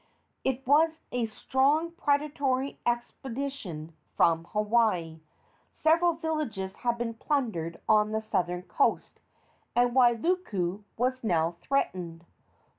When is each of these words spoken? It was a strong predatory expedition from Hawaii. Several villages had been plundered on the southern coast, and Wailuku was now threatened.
It 0.43 0.65
was 0.65 1.01
a 1.11 1.27
strong 1.27 1.91
predatory 1.91 2.79
expedition 2.87 3.93
from 4.17 4.45
Hawaii. 4.45 5.19
Several 5.73 6.13
villages 6.13 6.77
had 6.77 6.97
been 6.97 7.13
plundered 7.13 7.79
on 7.87 8.11
the 8.11 8.19
southern 8.19 8.63
coast, 8.63 9.19
and 9.75 9.91
Wailuku 9.95 10.81
was 10.97 11.23
now 11.23 11.51
threatened. 11.61 12.25